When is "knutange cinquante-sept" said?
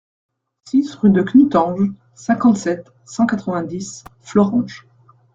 1.21-2.91